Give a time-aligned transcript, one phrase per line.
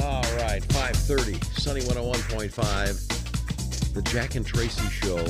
[0.00, 5.24] All right, 5:30, Sunny 101.5, the Jack and Tracy Show.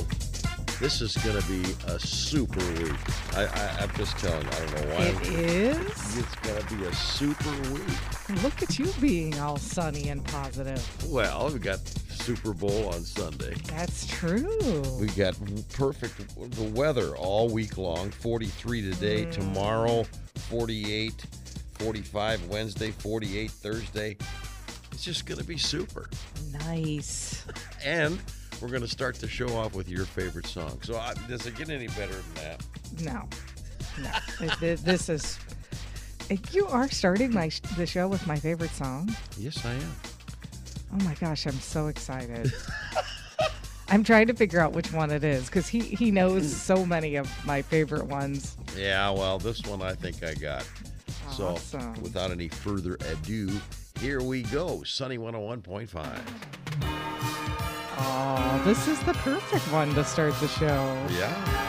[0.81, 2.93] This is going to be a super week.
[3.35, 5.05] I, I, I'm just telling you, I don't know why.
[5.05, 6.19] It is.
[6.19, 7.99] It's going to be a super week.
[8.43, 10.83] Look at you being all sunny and positive.
[11.11, 11.81] Well, we got
[12.21, 13.55] Super Bowl on Sunday.
[13.67, 14.83] That's true.
[15.01, 15.37] We got
[15.75, 18.11] perfect the weather all week long.
[18.11, 19.33] 43 today, mm.
[19.33, 20.05] tomorrow
[20.49, 21.27] 48,
[21.81, 24.17] 45 Wednesday, 48 Thursday.
[24.93, 26.11] It's just going to be super.
[26.67, 27.45] Nice.
[27.83, 28.21] And
[28.61, 30.79] we're going to start the show off with your favorite song.
[30.83, 32.63] So uh, does it get any better than that?
[33.03, 33.27] No,
[34.03, 34.49] no.
[34.61, 35.39] This is.
[36.53, 39.17] You are starting my the show with my favorite song.
[39.39, 39.95] Yes, I am.
[40.93, 42.53] Oh my gosh, I'm so excited.
[43.89, 47.17] I'm trying to figure out which one it is because he he knows so many
[47.17, 48.59] of my favorite ones.
[48.77, 50.69] Yeah, well, this one I think I got.
[51.33, 51.95] So Awesome.
[52.03, 53.51] without any further ado,
[54.01, 54.83] here we go.
[54.85, 56.21] Sunny 101.5.
[58.03, 61.07] Oh, this is the perfect one to start the show.
[61.19, 61.67] Yeah.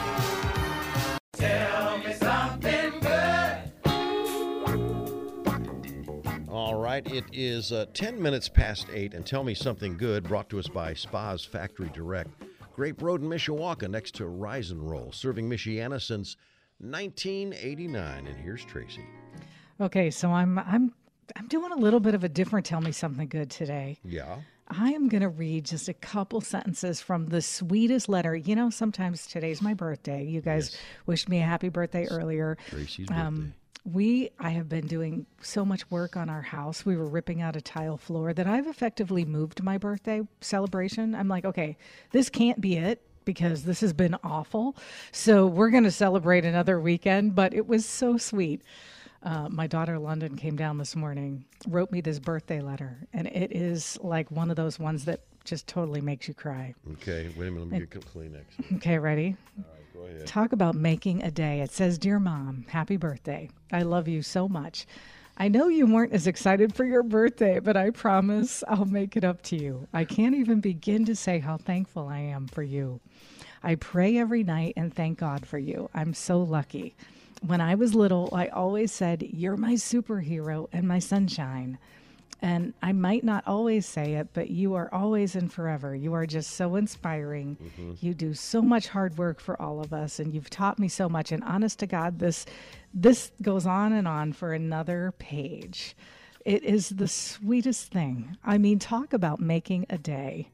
[6.48, 10.48] All right, it is uh, 10 minutes past 8, and Tell Me Something Good, brought
[10.50, 12.30] to us by Spa's Factory Direct.
[12.74, 16.36] Grape Road in Mishawaka, next to Rise and Roll, serving Michiana since
[16.78, 18.26] 1989.
[18.26, 19.04] And here's Tracy.
[19.82, 20.94] Okay, so I'm I'm
[21.34, 23.98] I'm doing a little bit of a different tell me something good today.
[24.04, 24.36] Yeah.
[24.68, 28.34] I am going to read just a couple sentences from the sweetest letter.
[28.34, 30.24] You know, sometimes today's my birthday.
[30.24, 32.56] You guys wished me a happy birthday earlier.
[32.70, 33.12] Birthday.
[33.12, 33.52] Um,
[33.84, 36.86] we, I have been doing so much work on our house.
[36.86, 41.14] We were ripping out a tile floor that I've effectively moved my birthday celebration.
[41.14, 41.76] I'm like, okay,
[42.12, 44.76] this can't be it because this has been awful.
[45.10, 48.62] So we're going to celebrate another weekend, but it was so sweet.
[49.22, 53.52] Uh, my daughter London came down this morning, wrote me this birthday letter, and it
[53.52, 56.74] is like one of those ones that just totally makes you cry.
[56.92, 57.70] Okay, wait a minute.
[57.70, 58.76] Let me get Kleenex.
[58.76, 59.36] Okay, ready?
[59.58, 60.26] All right, go ahead.
[60.26, 61.60] Talk about making a day.
[61.60, 63.48] It says, Dear Mom, happy birthday.
[63.72, 64.86] I love you so much.
[65.36, 69.24] I know you weren't as excited for your birthday, but I promise I'll make it
[69.24, 69.88] up to you.
[69.92, 73.00] I can't even begin to say how thankful I am for you.
[73.62, 75.88] I pray every night and thank God for you.
[75.94, 76.94] I'm so lucky.
[77.46, 81.78] When I was little, I always said, You're my superhero and my sunshine.
[82.42, 85.94] And I might not always say it, but you are always and forever.
[85.94, 87.56] You are just so inspiring.
[87.62, 87.92] Mm-hmm.
[88.04, 91.08] You do so much hard work for all of us, and you've taught me so
[91.08, 91.30] much.
[91.30, 92.44] And honest to God, this
[92.92, 95.96] this goes on and on for another page.
[96.44, 98.36] It is the sweetest thing.
[98.44, 100.48] I mean, talk about making a day.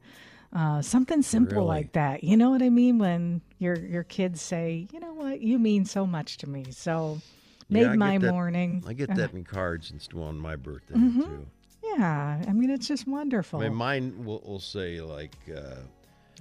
[0.52, 1.68] Uh, something simple Really?
[1.68, 2.24] like that.
[2.24, 2.98] You know what I mean?
[2.98, 5.40] When your your kids say, "You know what?
[5.42, 7.20] You mean so much to me." So
[7.68, 8.82] made Yeah, my that- morning.
[8.86, 11.20] I get that in cards and stuff on my birthday, Mm-hmm.
[11.20, 11.46] too.
[11.84, 13.60] Yeah, I mean, it's just wonderful.
[13.60, 15.76] I mean, mine will, will say, like, uh,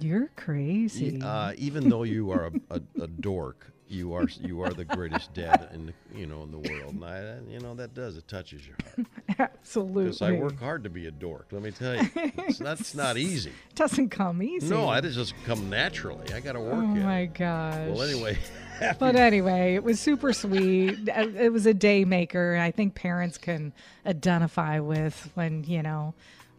[0.00, 1.20] You're crazy.
[1.20, 5.32] Uh, even though you are a, a, a dork, you are you are the greatest
[5.34, 6.94] dad in the, you know in the world.
[6.94, 9.06] And I, you know that does it touches your heart
[9.60, 10.04] Absolutely.
[10.04, 11.46] because I work hard to be a dork.
[11.50, 13.52] Let me tell you, it's not, it's not easy.
[13.74, 14.68] Doesn't come easy.
[14.68, 16.32] No, I just come naturally.
[16.32, 17.34] I got to work Oh my it.
[17.34, 17.88] gosh.
[17.88, 18.38] Well, anyway,
[18.98, 21.08] But anyway, it was super sweet.
[21.08, 22.56] Uh, it was a day maker.
[22.60, 23.72] I think parents can
[24.06, 26.14] identify with when, you know,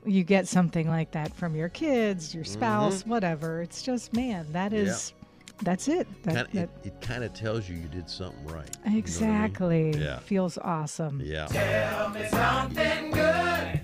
[0.06, 3.62] you get something like that from your kids, your spouse, whatever.
[3.62, 4.86] It's just, man, that Mm-hmm.
[4.86, 4.92] Yeah.
[5.60, 6.08] Is, that's it.
[6.24, 8.70] That, kinda, that, it, it kind of tells you you did something right.
[8.86, 9.78] Exactly.
[9.78, 10.02] You know I mean?
[10.02, 10.20] Yeah.
[10.20, 11.22] Feels awesome.
[11.24, 11.46] Yeah.
[11.48, 13.82] Tell me something good.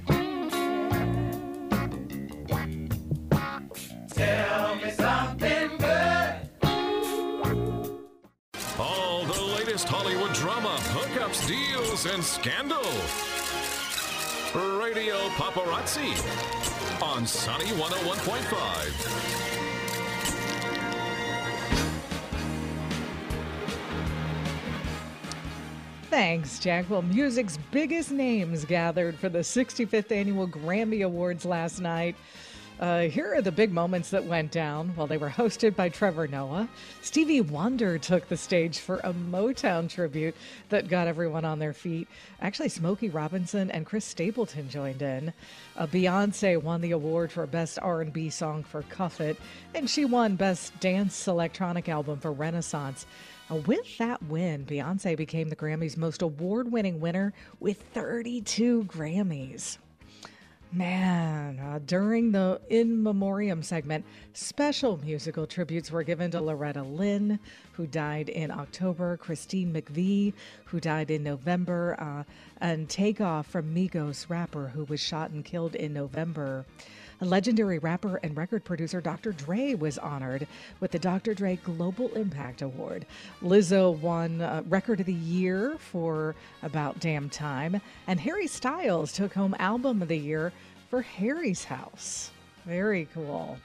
[4.10, 6.36] Tell me something good.
[8.80, 12.82] All the latest Hollywood drama, hookups, deals, and scandal.
[14.82, 16.14] Radio Paparazzi
[17.02, 19.65] on Sunny 101.5.
[26.16, 26.90] Thanks, Jack.
[26.90, 32.16] Well, music's biggest names gathered for the 65th annual Grammy Awards last night.
[32.78, 36.28] Uh, here are the big moments that went down while they were hosted by Trevor
[36.28, 36.68] Noah.
[37.02, 40.36] Stevie Wonder took the stage for a Motown tribute
[40.68, 42.10] that got everyone on their feet.
[42.42, 45.32] Actually, Smokey Robinson and Chris Stapleton joined in.
[45.78, 49.38] Uh, Beyonce won the award for Best R&B Song for Cuff It,
[49.74, 53.06] and she won Best Dance Electronic Album for Renaissance.
[53.50, 57.32] With that win, Beyonce became the Grammys' most award winning winner
[57.62, 59.78] with 32 Grammys.
[60.76, 67.40] Man, uh, during the In Memoriam segment, special musical tributes were given to Loretta Lynn,
[67.72, 70.34] who died in October, Christine McVie,
[70.66, 72.24] who died in November, uh,
[72.60, 76.66] and Takeoff from Migos rapper, who was shot and killed in November.
[77.22, 79.32] Legendary rapper and record producer Dr.
[79.32, 80.48] Dre was honored
[80.80, 81.34] with the Dr.
[81.34, 83.06] Dre Global Impact Award.
[83.42, 89.34] Lizzo won uh, Record of the Year for About Damn Time, and Harry Styles took
[89.34, 90.52] home Album of the Year
[90.90, 92.32] for Harry's House.
[92.66, 93.58] Very cool.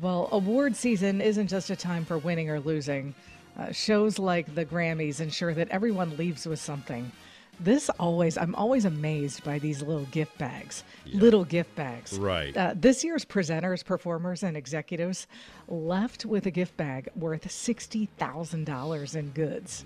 [0.00, 3.14] Well, award season isn't just a time for winning or losing.
[3.58, 7.10] Uh, shows like the Grammys ensure that everyone leaves with something.
[7.60, 10.82] This always, I'm always amazed by these little gift bags.
[11.12, 12.18] Little gift bags.
[12.18, 12.56] Right.
[12.56, 15.26] Uh, this year's presenters, performers, and executives
[15.68, 19.84] left with a gift bag worth $60,000 in goods.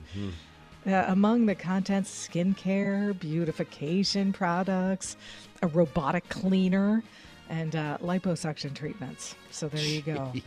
[0.86, 5.16] Uh, among the contents, skincare, beautification products,
[5.60, 7.02] a robotic cleaner,
[7.48, 9.34] and uh, liposuction treatments.
[9.50, 10.32] So there you go.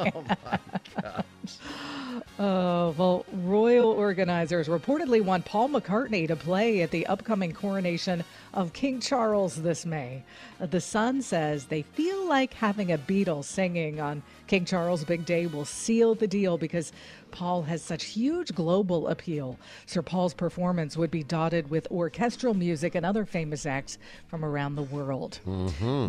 [0.00, 0.58] Oh my
[1.02, 1.24] gosh.
[2.38, 8.24] well, royal organizers reportedly want Paul McCartney to play at the upcoming coronation
[8.54, 10.24] of King Charles this May.
[10.60, 15.26] Uh, The Sun says they feel like having a Beatle singing on King Charles' big
[15.26, 16.92] day will seal the deal because
[17.30, 19.58] Paul has such huge global appeal.
[19.84, 23.98] Sir Paul's performance would be dotted with orchestral music and other famous acts
[24.28, 25.38] from around the world.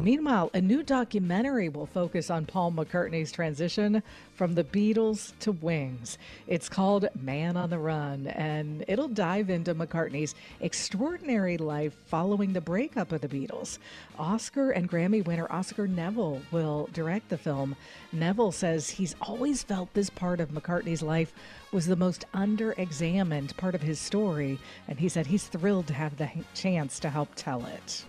[0.02, 4.02] Meanwhile, a new documentary will focus on Paul McCartney's transition
[4.34, 5.99] from the Beatles to Wings.
[6.48, 12.62] It's called Man on the Run, and it'll dive into McCartney's extraordinary life following the
[12.62, 13.80] breakup of the Beatles.
[14.18, 17.76] Oscar and Grammy winner Oscar Neville will direct the film.
[18.12, 21.34] Neville says he's always felt this part of McCartney's life
[21.72, 25.94] was the most under examined part of his story, and he said he's thrilled to
[25.94, 28.06] have the chance to help tell it.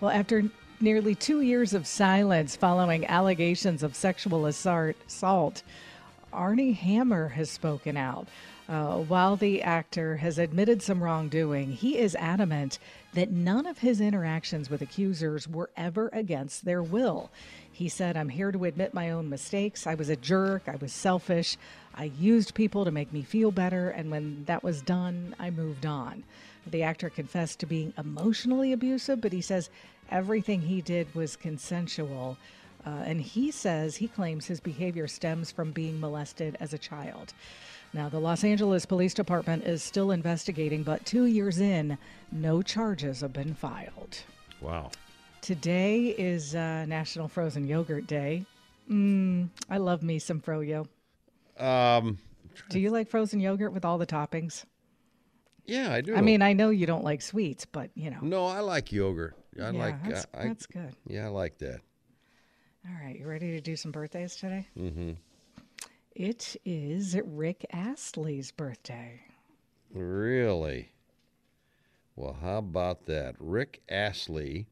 [0.00, 0.44] Well, after
[0.80, 5.62] nearly two years of silence following allegations of sexual assault, assault
[6.32, 8.26] Armie Hammer has spoken out.
[8.68, 12.78] Uh, while the actor has admitted some wrongdoing, he is adamant
[13.12, 17.30] that none of his interactions with accusers were ever against their will.
[17.70, 19.86] He said, I'm here to admit my own mistakes.
[19.86, 20.68] I was a jerk.
[20.68, 21.56] I was selfish.
[21.94, 23.90] I used people to make me feel better.
[23.90, 26.22] And when that was done, I moved on.
[26.66, 29.68] The actor confessed to being emotionally abusive, but he says
[30.10, 32.38] everything he did was consensual.
[32.84, 37.32] Uh, and he says he claims his behavior stems from being molested as a child.
[37.94, 41.98] Now, the Los Angeles Police Department is still investigating, but two years in,
[42.30, 44.18] no charges have been filed.
[44.60, 44.90] Wow.
[45.42, 48.46] Today is uh, National Frozen Yogurt Day.
[48.90, 50.86] Mm, I love me some froyo.
[51.58, 52.18] Um,
[52.70, 54.64] Do you like frozen yogurt with all the toppings?
[55.66, 56.14] yeah, I do.
[56.16, 58.18] I mean, I know you don't like sweets, but you know.
[58.22, 59.36] no, I like yogurt.
[59.60, 60.02] I yeah, like.
[60.08, 60.94] that's, I, that's good.
[61.06, 61.80] yeah, I like that.
[62.86, 64.66] All right, you ready to do some birthdays today?
[64.76, 65.12] Mm-hmm.
[66.16, 69.20] It is Rick Astley's birthday.
[69.92, 70.90] Really?
[72.16, 73.36] Well, how about that?
[73.38, 74.66] Rick Astley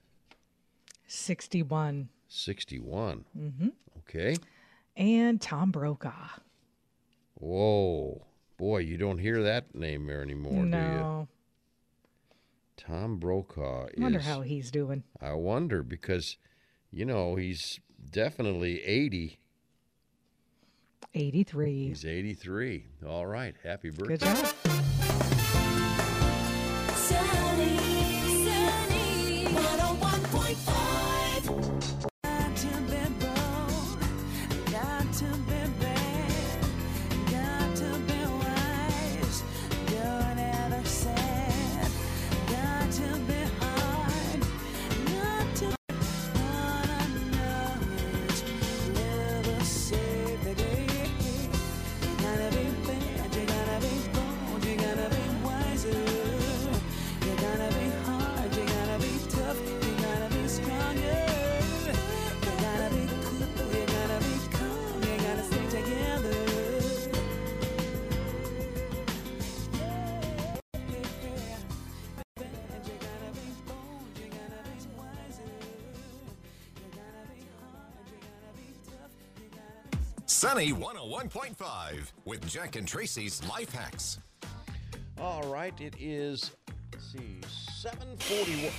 [1.08, 2.10] 61.
[2.28, 3.26] 61.
[3.36, 3.68] Mm-hmm.
[4.00, 4.36] Okay.
[4.96, 6.12] And Tom Brokaw.
[7.36, 8.28] Whoa.
[8.58, 10.66] Boy, you don't hear that name there anymore, do you?
[10.68, 11.28] no.
[12.78, 14.26] Tom Brokaw I wonder is.
[14.26, 15.04] how he's doing.
[15.20, 16.38] I wonder because,
[16.96, 19.38] you know, he's definitely 80.
[21.14, 21.88] 83.
[21.90, 22.86] He's 83.
[23.06, 23.54] All right.
[23.64, 24.95] Happy birthday.
[80.28, 84.20] Sunny 101.5 with Jack and Tracy's Life Hacks.
[85.22, 86.50] All right, it is,
[86.92, 87.40] let's see,
[87.76, 88.72] 741.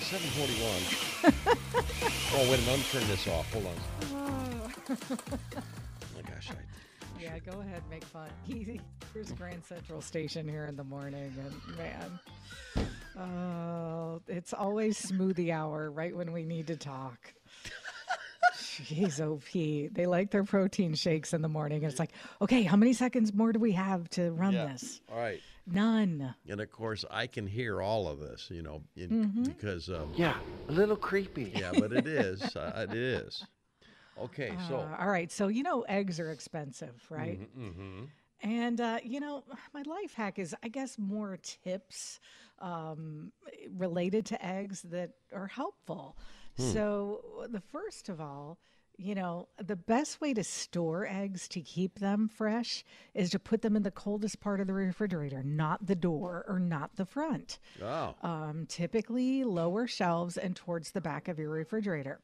[0.00, 1.34] 741.
[2.34, 2.66] oh, wait a minute.
[2.66, 3.50] Let me turn this off.
[3.52, 3.72] Hold on.
[4.12, 4.96] Oh, oh
[6.14, 6.50] my gosh.
[6.50, 6.56] I,
[7.18, 8.28] Yeah, go ahead, make fun.
[9.14, 12.20] Here's Grand Central Station here in the morning, and man,
[13.18, 17.32] oh, it's always smoothie hour right when we need to talk.
[18.82, 19.92] Jeez, OP.
[19.94, 21.82] They like their protein shakes in the morning.
[21.84, 22.12] And it's like,
[22.42, 24.66] okay, how many seconds more do we have to run yeah.
[24.66, 25.00] this?
[25.10, 25.40] All right.
[25.66, 26.34] None.
[26.48, 29.42] And of course, I can hear all of this, you know, in, Mm-hmm.
[29.44, 30.36] because, um, Yeah,
[30.68, 31.52] a little creepy.
[31.54, 32.42] yeah, but it is.
[32.56, 33.44] Uh, it is.
[34.20, 34.76] Okay, so.
[34.76, 35.30] Uh, all right.
[35.32, 37.40] So, you know, eggs are expensive, right?
[37.58, 38.08] mhm.
[38.42, 42.20] And, uh, you know, my life hack is, I guess, more tips
[42.60, 43.32] um,
[43.76, 46.16] related to eggs that are helpful.
[46.56, 48.58] So, the first of all,
[48.96, 53.60] you know, the best way to store eggs to keep them fresh is to put
[53.62, 57.58] them in the coldest part of the refrigerator, not the door or not the front.
[57.82, 62.20] Oh, Um, typically, lower shelves and towards the back of your refrigerator.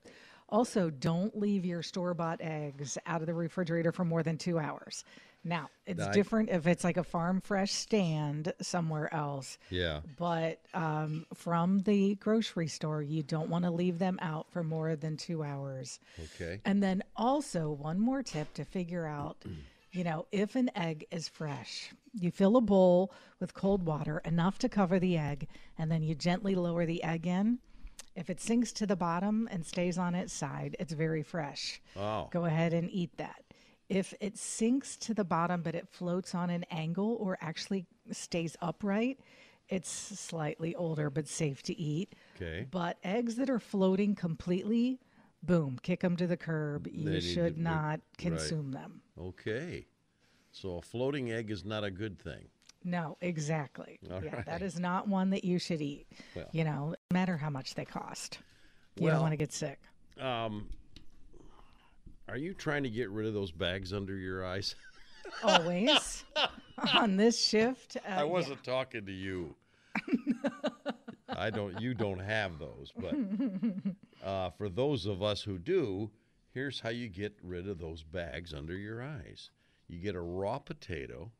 [0.49, 4.59] Also, don't leave your store bought eggs out of the refrigerator for more than two
[4.59, 5.05] hours.
[5.43, 9.59] Now, it's I- different if it's like a farm fresh stand somewhere else.
[9.71, 10.01] yeah.
[10.19, 14.97] But um, from the grocery store, you don't want to leave them out for more
[14.97, 15.99] than two hours.
[16.35, 16.61] Okay.
[16.65, 19.39] And then also, one more tip to figure out,
[19.93, 24.59] you know, if an egg is fresh, you fill a bowl with cold water enough
[24.59, 27.59] to cover the egg, and then you gently lower the egg in.
[28.17, 31.81] If it sinks to the bottom and stays on its side, it's very fresh.
[31.97, 32.29] Oh.
[32.31, 33.43] Go ahead and eat that.
[33.91, 38.57] If it sinks to the bottom but it floats on an angle or actually stays
[38.63, 39.19] upright,
[39.69, 42.15] it's slightly older but safe to eat.
[42.37, 42.67] Okay.
[42.71, 45.01] But eggs that are floating completely,
[45.43, 46.85] boom, kick them to the curb.
[46.85, 49.03] They You need should to not consume them.
[49.21, 49.87] Okay.
[50.53, 52.47] So a floating egg is not a good thing.
[52.85, 53.99] No, exactly.
[54.11, 54.47] All yeah, right.
[54.47, 56.07] that is not one that you should eat.
[56.35, 56.47] Well.
[56.53, 58.39] you know, no matter how much they cost.
[58.97, 59.81] You Well- don't want to get sick.
[60.19, 60.69] Um,
[62.31, 64.77] are you trying to get rid of those bags under your eyes?
[65.43, 66.25] Always
[66.95, 67.97] on this shift.
[67.97, 69.55] Uh, I wasn't talking to you.
[71.29, 71.81] I don't.
[71.81, 73.15] You don't have those, but
[74.25, 76.11] uh, for those of us who do,
[76.53, 79.51] here's how you get rid of those bags under your eyes.
[79.89, 81.31] You get a raw potato,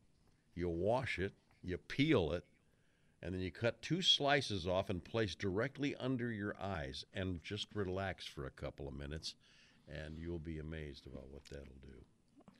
[0.55, 1.33] you wash it,
[1.63, 2.43] you peel it,
[3.21, 7.67] and then you cut two slices off and place directly under your eyes, and just
[7.73, 9.35] relax for a couple of minutes,
[9.91, 11.93] and you'll be amazed about what that'll do.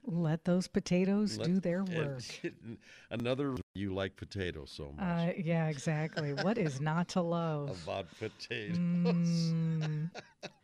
[0.03, 2.23] Let those potatoes Let- do their work.
[3.11, 5.05] Another you like potatoes so much.
[5.05, 6.33] Uh, yeah, exactly.
[6.33, 7.79] what is not to love?
[7.83, 8.75] about potatoes.
[8.75, 10.09] Mm,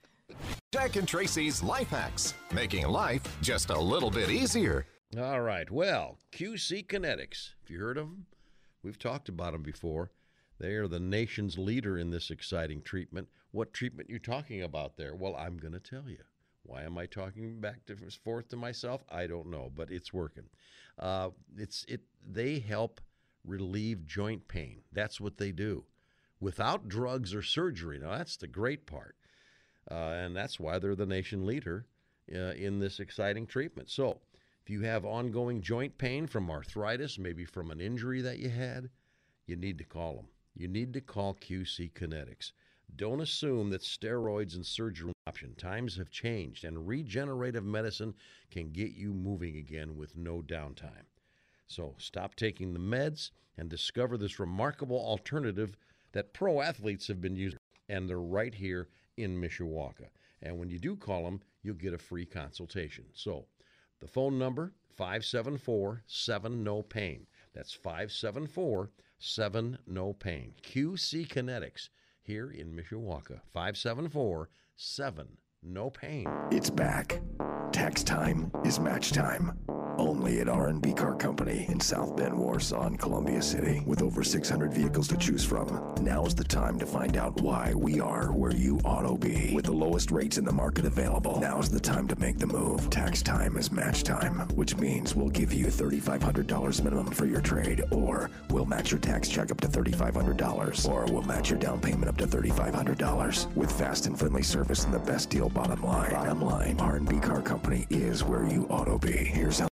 [0.71, 4.85] Jack and Tracy's Life Hacks, making life just a little bit easier.
[5.17, 5.69] All right.
[5.71, 7.51] Well, QC Kinetics.
[7.61, 8.25] Have you heard of them?
[8.83, 10.11] We've talked about them before.
[10.59, 13.29] They are the nation's leader in this exciting treatment.
[13.51, 15.15] What treatment you talking about there?
[15.15, 16.23] Well, I'm going to tell you.
[16.67, 19.03] Why am I talking back to forth to myself?
[19.09, 20.49] I don't know, but it's working.
[20.99, 22.01] Uh, it's it.
[22.29, 22.99] They help
[23.45, 24.81] relieve joint pain.
[24.91, 25.85] That's what they do,
[26.41, 27.99] without drugs or surgery.
[27.99, 29.15] Now that's the great part,
[29.89, 31.85] uh, and that's why they're the nation leader
[32.33, 33.89] uh, in this exciting treatment.
[33.89, 34.19] So,
[34.61, 38.89] if you have ongoing joint pain from arthritis, maybe from an injury that you had,
[39.45, 40.27] you need to call them.
[40.53, 42.51] You need to call QC Kinetics.
[42.95, 45.53] Don't assume that steroids and surgery option.
[45.55, 48.15] Times have changed, and regenerative medicine
[48.49, 51.05] can get you moving again with no downtime.
[51.67, 55.75] So stop taking the meds and discover this remarkable alternative
[56.13, 60.07] that pro athletes have been using, and they're right here in Mishawaka.
[60.41, 63.05] And when you do call them, you'll get a free consultation.
[63.13, 63.47] So
[63.99, 67.27] the phone number 574 7 no pain.
[67.53, 70.53] That's 574 7 no pain.
[70.63, 71.89] QC Kinetics
[72.27, 73.39] here in Mishawaka.
[73.53, 75.27] 574 7
[75.63, 76.27] no pain.
[76.51, 77.21] It's back.
[77.71, 79.57] Tax time is match time.
[79.97, 83.81] Only at R&B Car Company in South Bend, Warsaw, and Columbia City.
[83.85, 87.73] With over 600 vehicles to choose from, now is the time to find out why
[87.73, 89.53] we are where you ought to be.
[89.55, 92.45] With the lowest rates in the market available, now is the time to make the
[92.45, 92.89] move.
[92.91, 97.83] Tax time is match time, which means we'll give you $3,500 minimum for your trade,
[97.91, 102.07] or we'll match your tax check up to $3,500, or we'll match your down payment
[102.07, 103.55] up to $3,500.
[103.55, 106.11] With fast and friendly service and the best deal bottom line.
[106.11, 109.11] Bottom line, R&B Car Company is where you ought to be.
[109.11, 109.67] Here's how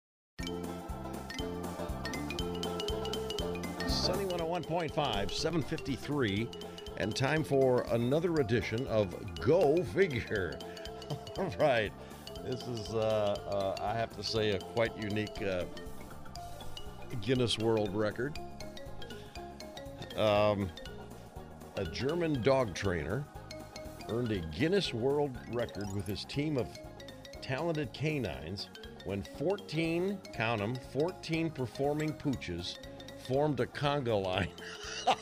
[4.04, 6.46] Sunny 101.5, 753,
[6.98, 10.58] and time for another edition of Go Figure.
[11.38, 11.90] All right.
[12.44, 13.34] This is, uh,
[13.78, 15.64] uh, I have to say, a quite unique uh,
[17.22, 18.38] Guinness World Record.
[20.18, 20.68] Um,
[21.78, 23.24] a German dog trainer
[24.10, 26.68] earned a Guinness World Record with his team of
[27.40, 28.68] talented canines
[29.06, 32.76] when 14, count 'em, 14 performing pooches
[33.26, 34.48] formed a conga line.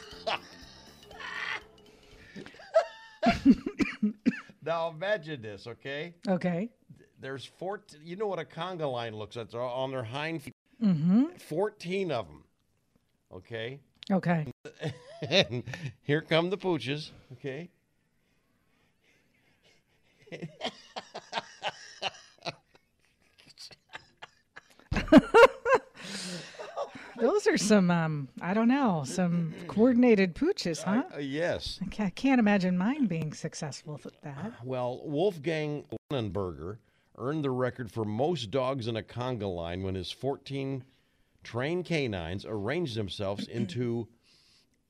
[4.65, 6.15] now imagine this, okay?
[6.29, 6.71] Okay.
[7.21, 9.51] There's 14, you know what a conga line looks like?
[9.51, 10.55] They're on their hind feet.
[10.83, 11.37] Mm-hmm.
[11.37, 12.45] 14 of them,
[13.33, 13.81] okay?
[14.11, 14.47] Okay.
[15.29, 15.63] and
[16.03, 17.71] here come the pooches, okay?
[27.23, 31.05] Those are some, um, I don't know, some coordinated pooches, huh?
[31.15, 31.79] Uh, yes.
[31.81, 34.55] I ca- I can't imagine mine being successful with that.
[34.65, 36.79] Well, Wolfgang Lauenburger
[37.17, 40.83] earned the record for most dogs in a conga line when his 14
[41.45, 44.09] trained canines arranged themselves into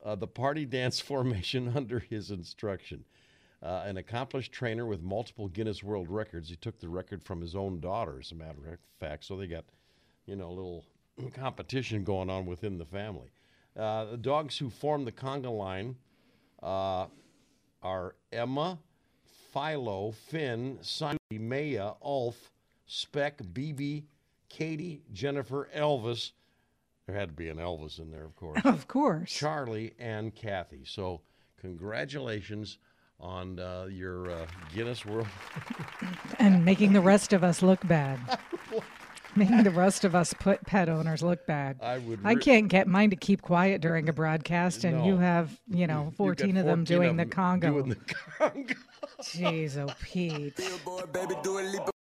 [0.03, 3.05] uh, the party dance formation under his instruction.
[3.61, 7.55] Uh, an accomplished trainer with multiple Guinness World Records, he took the record from his
[7.55, 9.23] own daughter, as a matter of fact.
[9.23, 9.65] So they got,
[10.25, 10.83] you know, a little
[11.33, 13.31] competition going on within the family.
[13.77, 15.95] Uh, the dogs who formed the conga line
[16.61, 17.07] uh,
[17.81, 18.77] are Emma,
[19.53, 22.51] Philo, Finn, Sunny, Maya, Ulf,
[22.85, 24.03] Speck, BB,
[24.49, 26.31] Katie, Jennifer, Elvis.
[27.07, 28.61] There had to be an Elvis in there, of course.
[28.65, 29.31] Of course.
[29.31, 30.83] Charlie and Kathy.
[30.85, 31.21] So,
[31.59, 32.77] congratulations
[33.19, 35.27] on uh, your uh, Guinness World.
[36.39, 38.19] And making the rest of us look bad.
[39.35, 41.79] making the rest of us put pet owners look bad.
[41.81, 42.19] I would.
[42.23, 46.03] I can't get mine to keep quiet during a broadcast, and you have, you know,
[46.03, 47.71] You've got 14 of them doing of the Congo.
[47.71, 47.95] Doing the
[48.39, 48.75] Congo.
[49.21, 50.59] Jeez, oh, Pete.